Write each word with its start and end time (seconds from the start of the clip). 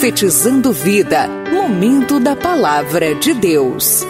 Profetizando 0.00 0.72
Vida. 0.72 1.28
Momento 1.52 2.18
da 2.18 2.34
Palavra 2.34 3.14
de 3.14 3.34
Deus. 3.34 4.02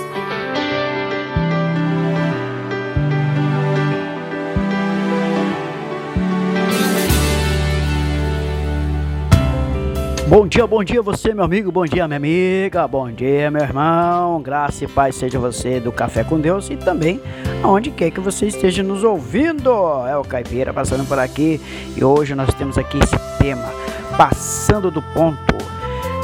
Bom 10.28 10.46
dia, 10.46 10.64
bom 10.64 10.84
dia 10.84 11.02
você, 11.02 11.34
meu 11.34 11.42
amigo, 11.42 11.72
bom 11.72 11.84
dia, 11.84 12.06
minha 12.06 12.18
amiga, 12.18 12.86
bom 12.86 13.10
dia, 13.10 13.50
meu 13.50 13.62
irmão. 13.62 14.40
Graça 14.40 14.84
e 14.84 14.86
paz 14.86 15.16
seja 15.16 15.40
você 15.40 15.80
do 15.80 15.90
Café 15.90 16.22
com 16.22 16.38
Deus 16.38 16.70
e 16.70 16.76
também 16.76 17.20
aonde 17.64 17.90
quer 17.90 18.12
que 18.12 18.20
você 18.20 18.46
esteja 18.46 18.84
nos 18.84 19.02
ouvindo. 19.02 19.72
É 20.06 20.16
o 20.16 20.22
Caipira 20.22 20.72
passando 20.72 21.04
por 21.04 21.18
aqui 21.18 21.60
e 21.96 22.04
hoje 22.04 22.36
nós 22.36 22.54
temos 22.54 22.78
aqui 22.78 22.96
esse 22.96 23.18
tema, 23.40 23.72
passando 24.16 24.88
do 24.88 25.02
ponto. 25.02 25.49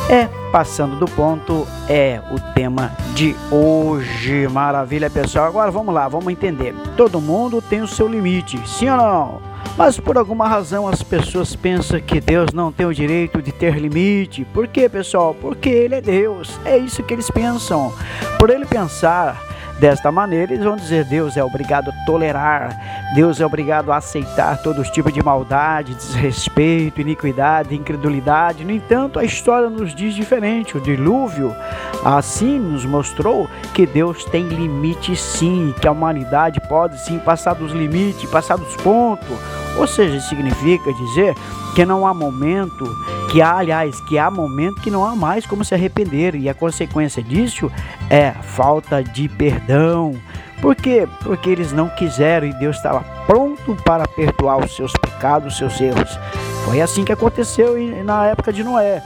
É, 0.08 0.28
passando 0.52 0.96
do 0.96 1.06
ponto 1.06 1.66
é 1.88 2.20
o 2.30 2.38
tema 2.54 2.92
de 3.12 3.34
hoje. 3.50 4.46
Maravilha, 4.46 5.10
pessoal. 5.10 5.46
Agora 5.46 5.68
vamos 5.72 5.92
lá, 5.92 6.06
vamos 6.06 6.28
entender. 6.28 6.72
Todo 6.96 7.20
mundo 7.20 7.60
tem 7.60 7.82
o 7.82 7.88
seu 7.88 8.06
limite, 8.06 8.56
sim 8.68 8.88
ou 8.88 8.96
não? 8.96 9.42
Mas 9.76 9.98
por 9.98 10.16
alguma 10.16 10.46
razão 10.46 10.86
as 10.86 11.02
pessoas 11.02 11.56
pensam 11.56 12.00
que 12.00 12.20
Deus 12.20 12.52
não 12.52 12.70
tem 12.70 12.86
o 12.86 12.94
direito 12.94 13.42
de 13.42 13.50
ter 13.50 13.78
limite. 13.78 14.46
Por 14.54 14.68
quê, 14.68 14.88
pessoal? 14.88 15.34
Porque 15.34 15.68
Ele 15.68 15.96
é 15.96 16.00
Deus. 16.00 16.58
É 16.64 16.78
isso 16.78 17.02
que 17.02 17.12
eles 17.12 17.30
pensam. 17.30 17.92
Por 18.38 18.48
ele 18.48 18.64
pensar 18.64 19.45
Desta 19.78 20.10
maneira, 20.10 20.54
eles 20.54 20.64
vão 20.64 20.76
dizer: 20.76 21.04
Deus 21.04 21.36
é 21.36 21.44
obrigado 21.44 21.90
a 21.90 22.04
tolerar, 22.06 22.74
Deus 23.14 23.40
é 23.40 23.46
obrigado 23.46 23.92
a 23.92 23.98
aceitar 23.98 24.56
todos 24.62 24.86
os 24.86 24.90
tipos 24.90 25.12
de 25.12 25.22
maldade, 25.22 25.94
desrespeito, 25.94 27.00
iniquidade, 27.00 27.74
incredulidade. 27.74 28.64
No 28.64 28.72
entanto, 28.72 29.18
a 29.18 29.24
história 29.24 29.68
nos 29.68 29.94
diz 29.94 30.14
diferente. 30.14 30.76
O 30.76 30.80
dilúvio, 30.80 31.54
assim, 32.02 32.58
nos 32.58 32.86
mostrou 32.86 33.50
que 33.74 33.86
Deus 33.86 34.24
tem 34.24 34.48
limites, 34.48 35.20
sim, 35.20 35.74
que 35.78 35.86
a 35.86 35.92
humanidade 35.92 36.58
pode 36.68 36.98
sim 37.04 37.18
passar 37.18 37.54
dos 37.54 37.72
limites, 37.72 38.28
passar 38.30 38.56
dos 38.56 38.74
pontos. 38.76 39.65
Ou 39.78 39.86
seja, 39.86 40.20
significa 40.20 40.92
dizer 40.92 41.34
que 41.74 41.84
não 41.84 42.06
há 42.06 42.14
momento, 42.14 42.84
que 43.30 43.42
há, 43.42 43.58
aliás, 43.58 44.00
que 44.02 44.18
há 44.18 44.30
momento 44.30 44.80
que 44.80 44.90
não 44.90 45.04
há 45.04 45.14
mais 45.14 45.44
como 45.46 45.64
se 45.64 45.74
arrepender, 45.74 46.34
e 46.34 46.48
a 46.48 46.54
consequência 46.54 47.22
disso 47.22 47.70
é 48.08 48.30
falta 48.30 49.02
de 49.02 49.28
perdão. 49.28 50.14
Por 50.60 50.74
quê? 50.74 51.06
Porque 51.22 51.50
eles 51.50 51.72
não 51.72 51.88
quiseram 51.90 52.46
e 52.46 52.52
Deus 52.54 52.76
estava 52.76 53.04
pronto 53.26 53.76
para 53.84 54.08
perdoar 54.08 54.64
os 54.64 54.74
seus 54.74 54.92
pecados, 54.92 55.52
os 55.52 55.58
seus 55.58 55.80
erros. 55.80 56.18
Foi 56.64 56.80
assim 56.80 57.04
que 57.04 57.12
aconteceu 57.12 57.76
na 58.04 58.26
época 58.26 58.52
de 58.52 58.64
Noé. 58.64 59.02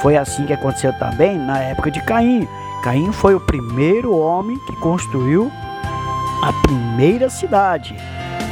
Foi 0.00 0.16
assim 0.16 0.46
que 0.46 0.52
aconteceu 0.52 0.92
também 0.98 1.38
na 1.38 1.58
época 1.58 1.90
de 1.90 2.00
Caim. 2.02 2.48
Caim 2.82 3.12
foi 3.12 3.34
o 3.34 3.40
primeiro 3.40 4.16
homem 4.16 4.58
que 4.66 4.76
construiu 4.76 5.52
a 6.42 6.52
primeira 6.66 7.28
cidade. 7.28 7.94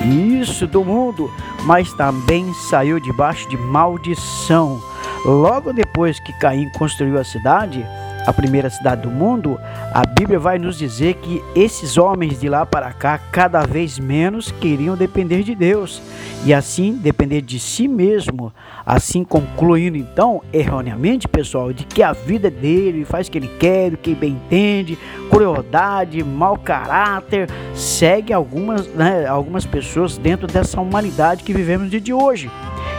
Isso 0.04 0.66
do 0.66 0.84
mundo 0.84 1.30
mas 1.64 1.92
também 1.92 2.52
saiu 2.54 2.98
debaixo 2.98 3.48
de 3.48 3.56
maldição. 3.56 4.80
Logo 5.24 5.72
depois 5.72 6.18
que 6.18 6.32
Caim 6.32 6.68
construiu 6.70 7.18
a 7.18 7.24
cidade, 7.24 7.86
a 8.26 8.32
primeira 8.32 8.70
cidade 8.70 9.02
do 9.02 9.10
mundo, 9.10 9.58
a 9.92 10.02
Bíblia 10.06 10.38
vai 10.38 10.58
nos 10.58 10.78
dizer 10.78 11.14
que 11.14 11.42
esses 11.54 11.98
homens 11.98 12.40
de 12.40 12.48
lá 12.48 12.64
para 12.64 12.92
cá 12.92 13.18
cada 13.18 13.64
vez 13.64 13.98
menos 13.98 14.50
queriam 14.50 14.96
depender 14.96 15.42
de 15.42 15.54
Deus 15.54 16.00
e 16.44 16.54
assim 16.54 16.92
depender 16.92 17.40
de 17.40 17.58
si 17.58 17.88
mesmo. 17.88 18.52
Assim 18.84 19.24
concluindo 19.24 19.96
então, 19.96 20.42
erroneamente, 20.52 21.28
pessoal, 21.28 21.72
de 21.72 21.84
que 21.84 22.02
a 22.02 22.12
vida 22.12 22.50
dele 22.50 23.04
faz 23.04 23.26
o 23.26 23.30
que 23.30 23.38
ele 23.38 23.50
quer, 23.58 23.92
o 23.92 23.96
que 23.96 24.14
bem 24.14 24.32
entende, 24.32 24.98
crueldade, 25.32 26.22
mau 26.22 26.58
caráter, 26.58 27.48
segue 27.74 28.34
algumas, 28.34 28.86
né, 28.88 29.26
algumas 29.26 29.64
pessoas 29.64 30.18
dentro 30.18 30.46
dessa 30.46 30.78
humanidade 30.78 31.42
que 31.42 31.54
vivemos 31.54 31.90
dia 31.90 32.00
de 32.00 32.12
hoje. 32.12 32.50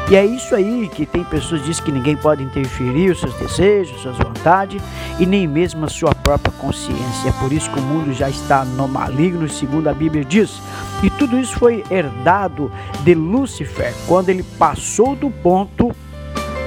E 0.10 0.16
é 0.16 0.26
isso 0.26 0.54
aí 0.56 0.90
que 0.94 1.06
tem 1.06 1.24
pessoas 1.24 1.62
que 1.62 1.68
dizem 1.68 1.86
que 1.86 1.92
ninguém 1.92 2.18
pode 2.18 2.44
interferir 2.44 3.12
os 3.12 3.20
seus 3.20 3.34
desejos, 3.36 4.02
suas 4.02 4.18
vontades 4.18 4.82
e 5.20 5.26
nem 5.26 5.48
mesmo 5.48 5.86
a 5.86 5.88
sua 5.88 6.14
própria 6.14 6.52
consciência. 6.60 7.30
É 7.30 7.32
por 7.34 7.54
isso 7.54 7.70
que 7.72 7.80
o 7.80 7.84
mundo 7.84 8.12
já 8.12 8.30
está 8.30 8.66
no 8.66 8.88
maligno, 8.88 9.48
segundo 9.48 9.88
a 9.88 9.94
Bíblia 9.94 10.26
diz. 10.26 10.60
E 11.04 11.10
tudo 11.12 11.40
isso 11.40 11.58
foi 11.58 11.84
herdado 11.90 12.72
de 13.04 13.14
Lúcifer 13.14 13.94
quando 14.08 14.30
ele 14.30 14.44
passou 14.58 15.16
do 15.16 15.30
ponto 15.30 15.96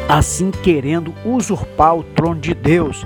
assim 0.09 0.51
querendo 0.51 1.13
usurpar 1.25 1.97
o 1.97 2.03
trono 2.05 2.41
de 2.41 2.55
Deus. 2.55 3.05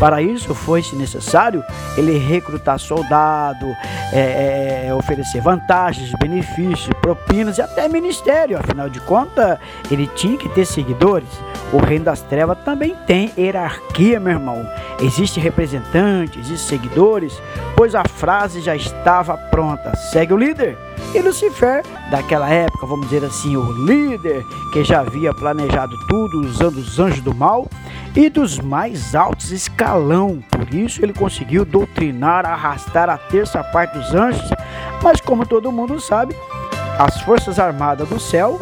Para 0.00 0.22
isso, 0.22 0.54
foi-se 0.54 0.96
necessário 0.96 1.62
ele 1.94 2.16
recrutar 2.16 2.78
soldado, 2.78 3.66
é, 4.14 4.86
é, 4.86 4.94
oferecer 4.94 5.42
vantagens, 5.42 6.10
benefícios, 6.18 6.88
propinas 7.02 7.58
e 7.58 7.62
até 7.62 7.86
ministério. 7.86 8.58
Afinal 8.58 8.88
de 8.88 8.98
contas, 9.00 9.58
ele 9.90 10.06
tinha 10.06 10.38
que 10.38 10.48
ter 10.48 10.64
seguidores. 10.64 11.28
O 11.72 11.78
reino 11.78 12.04
das 12.04 12.20
trevas 12.22 12.58
também 12.64 12.96
tem 13.06 13.32
hierarquia, 13.38 14.18
meu 14.18 14.32
irmão. 14.32 14.66
Existe 15.00 15.38
representante, 15.38 16.38
existe 16.38 16.66
seguidores, 16.66 17.40
pois 17.76 17.94
a 17.94 18.02
frase 18.04 18.60
já 18.60 18.74
estava 18.74 19.36
pronta. 19.36 19.94
Segue 20.10 20.34
o 20.34 20.36
líder. 20.36 20.76
E 21.14 21.20
Lucifer, 21.20 21.82
daquela 22.10 22.48
época, 22.48 22.86
vamos 22.86 23.08
dizer 23.08 23.24
assim, 23.24 23.56
o 23.56 23.72
líder 23.84 24.44
que 24.72 24.82
já 24.82 25.00
havia 25.00 25.32
planejado 25.32 25.96
tudo 26.08 26.40
usando 26.40 26.76
os 26.76 26.98
anjos 26.98 27.20
do 27.20 27.34
mal, 27.34 27.68
e 28.14 28.28
dos 28.28 28.58
mais 28.58 29.14
altos 29.14 29.50
escalão. 29.50 30.42
Por 30.50 30.74
isso 30.74 31.04
ele 31.04 31.12
conseguiu 31.12 31.64
doutrinar, 31.64 32.44
arrastar 32.44 33.08
a 33.08 33.16
terça 33.16 33.62
parte 33.62 33.96
dos 33.96 34.14
anjos. 34.14 34.50
Mas 35.02 35.20
como 35.20 35.46
todo 35.46 35.72
mundo 35.72 36.00
sabe, 36.00 36.34
as 36.98 37.20
forças 37.22 37.58
armadas 37.58 38.08
do 38.08 38.18
céu, 38.18 38.58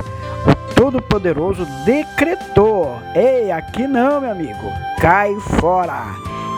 Todo-Poderoso 0.78 1.66
decretou: 1.84 3.02
"Ei, 3.12 3.50
aqui 3.50 3.86
não, 3.86 4.20
meu 4.20 4.30
amigo. 4.30 4.72
Cai 5.00 5.34
fora." 5.60 6.06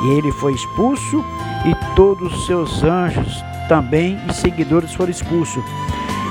E 0.05 0.19
ele 0.19 0.31
foi 0.33 0.53
expulso 0.53 1.25
e 1.65 1.97
todos 1.97 2.33
os 2.33 2.47
seus 2.47 2.85
anjos 2.85 3.43
também 3.67 4.21
e 4.29 4.35
seguidores 4.35 4.93
foram 4.93 5.11
expulsos. 5.11 5.65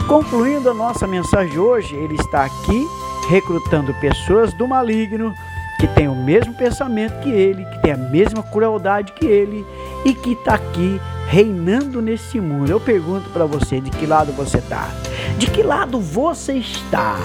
Concluindo 0.07 0.69
a 0.69 0.73
nossa 0.73 1.07
mensagem 1.07 1.51
de 1.51 1.59
hoje, 1.59 1.95
ele 1.95 2.15
está 2.15 2.45
aqui 2.45 2.87
recrutando 3.29 3.93
pessoas 3.95 4.53
do 4.53 4.67
maligno 4.67 5.33
que 5.79 5.87
tem 5.87 6.07
o 6.07 6.15
mesmo 6.15 6.53
pensamento 6.53 7.19
que 7.21 7.29
ele, 7.29 7.63
que 7.63 7.81
tem 7.81 7.93
a 7.93 7.97
mesma 7.97 8.43
crueldade 8.43 9.13
que 9.13 9.25
ele 9.25 9.65
e 10.03 10.13
que 10.13 10.33
está 10.33 10.55
aqui 10.55 10.99
reinando 11.27 12.01
nesse 12.01 12.39
mundo. 12.41 12.69
Eu 12.69 12.79
pergunto 12.79 13.29
para 13.29 13.45
você, 13.45 13.79
de 13.79 13.89
que 13.89 14.05
lado 14.05 14.31
você 14.33 14.57
está? 14.57 14.89
De 15.37 15.49
que 15.49 15.63
lado 15.63 15.99
você 15.99 16.53
está? 16.53 17.17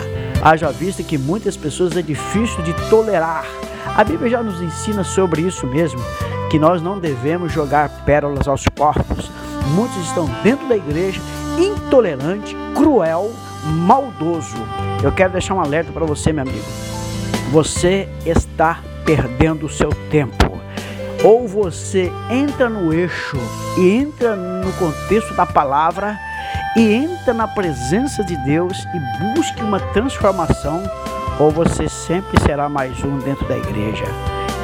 Haja 0.45 0.71
vista 0.71 1.03
que 1.03 1.17
muitas 1.17 1.57
pessoas 1.57 1.97
é 1.97 2.03
difícil 2.03 2.63
de 2.63 2.73
tolerar. 2.89 3.45
A 3.97 4.05
Bíblia 4.05 4.31
já 4.31 4.43
nos 4.43 4.61
ensina 4.61 5.03
sobre 5.03 5.43
isso 5.43 5.67
mesmo, 5.67 6.01
que 6.51 6.59
nós 6.59 6.83
não 6.83 6.99
devemos 6.99 7.51
jogar 7.51 7.89
pérolas 8.05 8.47
aos 8.47 8.65
corpos. 8.77 9.31
Muitos 9.75 9.97
estão 10.07 10.29
dentro 10.43 10.69
da 10.69 10.77
igreja 10.77 11.21
intolerante, 11.59 12.55
cruel, 12.75 13.33
maldoso. 13.65 14.57
Eu 15.03 15.11
quero 15.11 15.33
deixar 15.33 15.55
um 15.55 15.61
alerta 15.61 15.91
para 15.91 16.05
você, 16.05 16.33
meu 16.33 16.43
amigo 16.43 16.85
você 17.55 18.09
está 18.27 18.81
perdendo 19.05 19.67
o 19.67 19.69
seu 19.69 19.91
tempo. 20.11 20.61
Ou 21.23 21.47
você 21.47 22.13
entra 22.29 22.69
no 22.69 22.93
eixo 22.93 23.37
e 23.79 23.91
entra 23.91 24.35
no 24.35 24.73
contexto 24.73 25.33
da 25.35 25.47
palavra 25.47 26.19
e 26.77 26.93
entra 26.93 27.33
na 27.33 27.47
presença 27.47 28.25
de 28.25 28.37
Deus 28.37 28.87
e 28.95 29.35
busque 29.35 29.63
uma 29.63 29.79
transformação, 29.79 30.83
ou 31.39 31.51
você 31.51 31.89
sempre 31.89 32.41
será 32.43 32.69
mais 32.69 33.03
um 33.05 33.19
dentro 33.19 33.47
da 33.47 33.57
igreja. 33.57 34.05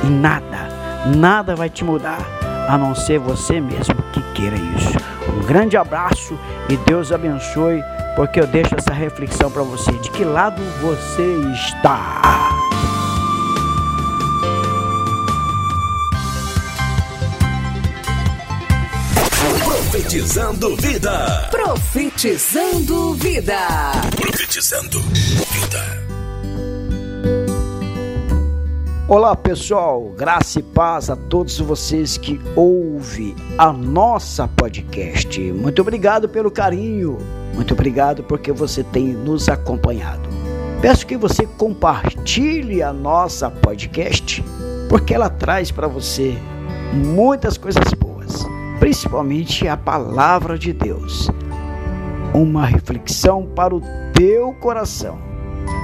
E 0.05 0.07
nada, 0.09 0.69
nada 1.17 1.55
vai 1.55 1.71
te 1.71 1.85
mudar, 1.85 2.21
a 2.69 2.77
não 2.77 2.95
ser 2.95 3.19
você 3.19 3.61
mesmo 3.61 3.95
que 4.12 4.23
queira 4.33 4.57
isso. 4.57 4.99
Um 5.29 5.47
grande 5.47 5.77
abraço 5.77 6.39
e 6.69 6.77
Deus 6.79 7.12
abençoe, 7.12 7.83
porque 8.17 8.41
eu 8.41 8.47
deixo 8.47 8.75
essa 8.77 8.93
reflexão 8.93 9.51
para 9.51 9.62
você. 9.62 9.93
De 9.93 10.11
que 10.11 10.25
lado 10.25 10.61
você 10.81 11.23
está? 11.53 12.60
Profetizando 20.11 20.75
vida. 20.75 21.49
Profetizando 21.53 23.15
vida. 23.15 23.57
Profetizando 24.21 25.01
vida. 25.01 26.05
Olá 29.07 29.37
pessoal, 29.37 30.12
graça 30.17 30.59
e 30.59 30.65
paz 30.65 31.11
a 31.11 31.15
todos 31.15 31.61
vocês 31.61 32.19
que 32.19 32.41
ouvem 32.57 33.37
a 33.57 33.73
nossa 33.73 34.49
podcast. 34.49 35.41
Muito 35.53 35.81
obrigado 35.81 36.29
pelo 36.29 36.51
carinho, 36.51 37.17
muito 37.55 37.75
obrigado 37.75 38.25
porque 38.25 38.51
você 38.51 38.83
tem 38.83 39.07
nos 39.12 39.49
acompanhado. 39.49 40.29
Peço 40.83 41.07
que 41.07 41.17
você 41.17 41.47
compartilhe 41.47 42.83
a 42.83 42.93
nossa 42.93 43.49
podcast 43.49 44.43
porque 44.89 45.15
ela 45.15 45.31
traz 45.31 45.71
para 45.71 45.87
você 45.87 46.37
muitas 46.93 47.57
coisas 47.57 47.95
principalmente 48.81 49.69
a 49.69 49.77
palavra 49.77 50.59
de 50.59 50.73
Deus. 50.73 51.31
Uma 52.32 52.65
reflexão 52.65 53.47
para 53.55 53.75
o 53.75 53.82
teu 54.15 54.55
coração. 54.55 55.19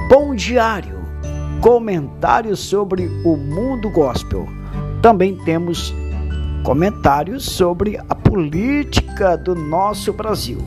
Pão 0.09 0.35
diário, 0.35 0.97
comentários 1.61 2.59
sobre 2.59 3.07
o 3.23 3.37
mundo 3.37 3.89
gospel. 3.91 4.47
Também 4.99 5.35
temos 5.45 5.93
comentários 6.63 7.45
sobre 7.45 7.97
a 8.09 8.15
política 8.15 9.37
do 9.37 9.53
nosso 9.53 10.11
Brasil. 10.11 10.57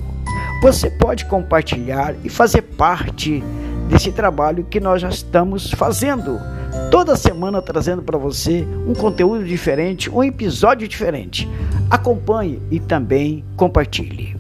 Você 0.62 0.88
pode 0.88 1.24
compartilhar 1.24 2.14
e 2.22 2.28
fazer 2.28 2.62
parte 2.62 3.42
desse 3.88 4.12
trabalho 4.12 4.64
que 4.64 4.78
nós 4.78 5.02
já 5.02 5.08
estamos 5.08 5.72
fazendo. 5.72 6.38
Toda 6.92 7.16
semana 7.16 7.60
trazendo 7.60 8.02
para 8.02 8.18
você 8.18 8.66
um 8.86 8.94
conteúdo 8.94 9.44
diferente, 9.44 10.08
um 10.08 10.22
episódio 10.22 10.86
diferente. 10.86 11.48
Acompanhe 11.90 12.62
e 12.70 12.78
também 12.78 13.44
compartilhe. 13.56 14.39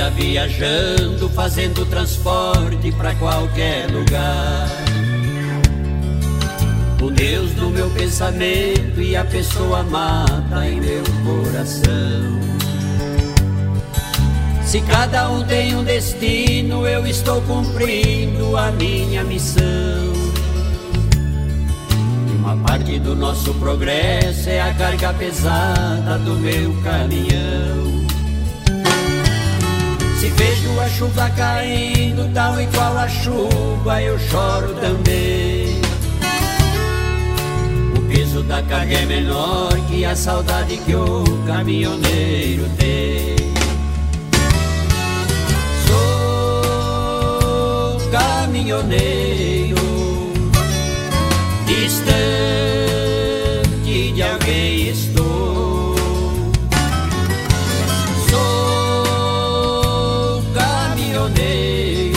Vida 0.00 0.10
viajando, 0.10 1.28
fazendo 1.28 1.84
transporte 1.84 2.90
para 2.92 3.14
qualquer 3.16 3.90
lugar. 3.90 4.68
O 7.02 7.10
Deus 7.10 7.50
do 7.52 7.68
meu 7.68 7.90
pensamento 7.90 9.00
e 9.00 9.14
a 9.14 9.24
pessoa 9.24 9.80
amada 9.80 10.66
em 10.66 10.80
meu 10.80 11.02
coração. 11.24 12.40
Se 14.64 14.80
cada 14.82 15.28
um 15.30 15.44
tem 15.44 15.74
um 15.74 15.84
destino, 15.84 16.86
eu 16.86 17.06
estou 17.06 17.42
cumprindo 17.42 18.56
a 18.56 18.70
minha 18.70 19.22
missão. 19.24 19.64
Uma 22.38 22.56
parte 22.56 22.98
do 22.98 23.14
nosso 23.14 23.52
progresso 23.54 24.48
é 24.48 24.62
a 24.62 24.72
carga 24.74 25.12
pesada 25.12 26.18
do 26.18 26.36
meu 26.36 26.72
caminhão. 26.82 28.00
Se 30.20 30.28
vejo 30.28 30.78
a 30.78 30.86
chuva 30.86 31.30
caindo, 31.30 32.30
tal 32.34 32.60
e 32.60 32.66
qual 32.66 32.98
a 32.98 33.08
chuva, 33.08 34.02
eu 34.02 34.18
choro 34.18 34.74
também. 34.74 35.80
O 37.96 38.00
peso 38.02 38.42
da 38.42 38.62
carga 38.64 38.98
é 38.98 39.06
menor 39.06 39.70
que 39.88 40.04
a 40.04 40.14
saudade 40.14 40.76
que 40.76 40.94
o 40.94 41.24
caminhoneiro 41.46 42.68
tem. 42.76 43.34
Sou 45.86 47.98
caminhoneiro, 48.10 49.19
pioneiro. 61.20 62.10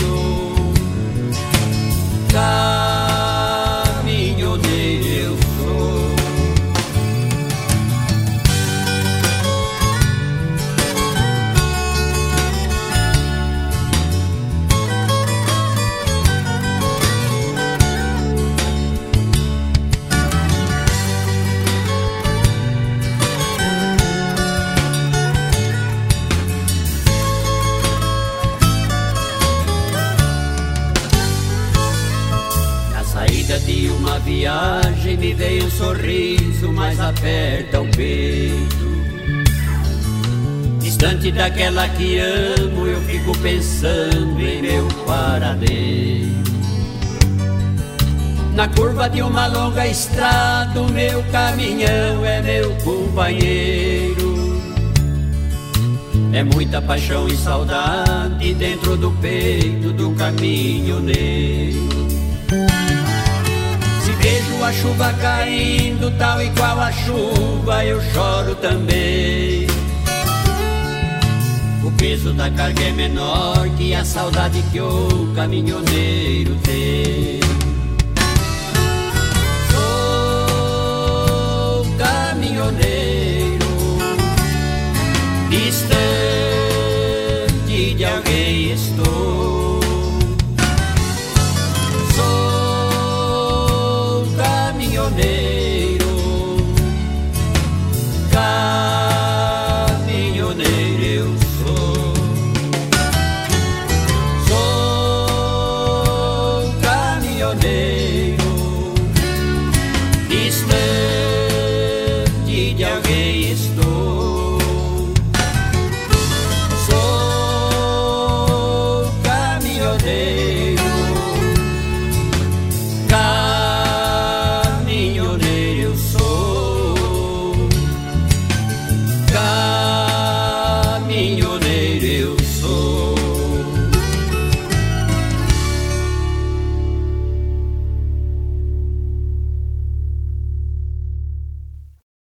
Viagem 34.24 35.18
me 35.18 35.34
veio 35.34 35.66
um 35.66 35.72
sorriso, 35.72 36.72
mas 36.72 37.00
aperta 37.00 37.82
o 37.82 37.88
peito. 37.90 38.94
Distante 40.80 41.32
daquela 41.32 41.88
que 41.90 42.18
amo, 42.18 42.88
eu 42.88 43.02
fico 43.02 43.38
pensando 43.40 44.40
em 44.40 44.62
meu 44.62 44.88
paradeiro. 45.06 46.44
Na 48.56 48.68
curva 48.68 49.10
de 49.10 49.22
uma 49.22 49.48
longa 49.48 49.88
estrada, 49.88 50.82
o 50.82 50.92
meu 50.92 51.24
caminhão 51.32 52.24
é 52.26 52.42
meu 52.42 52.76
companheiro. 52.84 54.34
É 56.32 56.44
muita 56.44 56.82
paixão 56.82 57.28
e 57.28 57.36
saudade 57.36 58.54
dentro 58.54 58.96
do 58.96 59.12
peito 59.12 59.92
do 59.94 60.12
caminho 60.12 61.00
negro. 61.00 61.34
Vejo 61.74 62.13
a 64.64 64.72
chuva 64.72 65.12
caindo, 65.22 66.10
tal 66.18 66.42
e 66.42 66.50
qual 66.52 66.80
a 66.80 66.90
chuva, 66.92 67.86
eu 67.86 68.02
choro 68.14 68.56
também. 68.56 69.68
O 71.84 71.92
peso 71.92 72.34
da 72.34 72.50
carga 72.50 72.82
é 72.82 72.92
menor 72.92 73.70
que 73.78 73.94
a 73.94 74.06
saudade 74.06 74.64
que 74.72 74.80
o 74.80 75.34
caminhoneiro 75.36 76.56
tem. 76.64 77.42
Sou 79.72 81.86
caminhoneiro, 81.98 83.68
distante 85.50 85.94
de 87.96 88.06
alguém 88.06 88.72
estou. 88.72 89.43